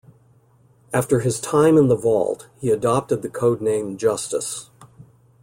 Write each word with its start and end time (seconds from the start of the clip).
After 0.91 1.19
his 1.19 1.39
time 1.39 1.77
in 1.77 1.87
the 1.87 1.95
Vault, 1.95 2.47
he 2.57 2.71
adopted 2.71 3.21
the 3.21 3.29
codename 3.29 3.97
Justice. 3.97 4.71